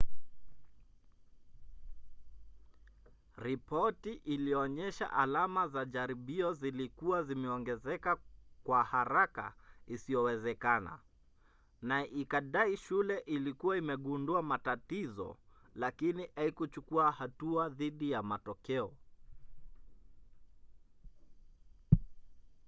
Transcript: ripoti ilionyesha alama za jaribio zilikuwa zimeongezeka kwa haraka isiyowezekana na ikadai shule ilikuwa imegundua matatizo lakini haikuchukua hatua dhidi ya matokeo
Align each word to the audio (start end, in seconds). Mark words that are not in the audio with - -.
ripoti 3.37 4.13
ilionyesha 4.13 5.11
alama 5.13 5.67
za 5.67 5.85
jaribio 5.85 6.53
zilikuwa 6.53 7.23
zimeongezeka 7.23 8.17
kwa 8.63 8.83
haraka 8.83 9.53
isiyowezekana 9.87 10.99
na 11.81 12.07
ikadai 12.07 12.77
shule 12.77 13.17
ilikuwa 13.17 13.77
imegundua 13.77 14.41
matatizo 14.41 15.37
lakini 15.75 16.29
haikuchukua 16.35 17.11
hatua 17.11 17.69
dhidi 17.69 18.11
ya 18.11 18.23
matokeo 18.23 18.93